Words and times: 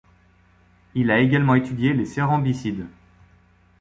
Il 0.95 1.11
a 1.11 1.19
également 1.19 1.53
étudié 1.53 1.93
les 1.93 2.05
cérambycides. 2.07 2.87